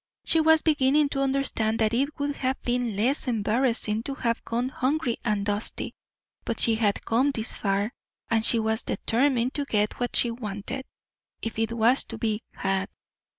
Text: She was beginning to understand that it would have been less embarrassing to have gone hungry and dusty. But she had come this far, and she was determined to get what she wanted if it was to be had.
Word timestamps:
She 0.23 0.39
was 0.41 0.63
beginning 0.63 1.09
to 1.09 1.21
understand 1.21 1.77
that 1.77 1.93
it 1.93 2.17
would 2.17 2.37
have 2.37 2.59
been 2.63 2.95
less 2.95 3.27
embarrassing 3.27 4.01
to 4.01 4.15
have 4.15 4.43
gone 4.43 4.69
hungry 4.69 5.17
and 5.23 5.45
dusty. 5.45 5.93
But 6.43 6.59
she 6.59 6.73
had 6.73 7.05
come 7.05 7.29
this 7.29 7.55
far, 7.55 7.91
and 8.27 8.43
she 8.43 8.57
was 8.57 8.81
determined 8.81 9.53
to 9.53 9.65
get 9.65 9.99
what 9.99 10.15
she 10.15 10.31
wanted 10.31 10.85
if 11.43 11.59
it 11.59 11.73
was 11.73 12.03
to 12.05 12.17
be 12.17 12.41
had. 12.51 12.89